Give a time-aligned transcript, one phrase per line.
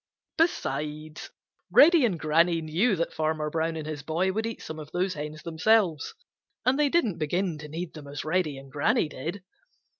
[0.39, 1.29] Besides,
[1.69, 5.13] Reddy and Granny knew that Fanner Brown and his boy would eat some of those
[5.13, 6.15] hens themselves,
[6.65, 9.43] and they didn't begin to need them as Reddy and Granny did.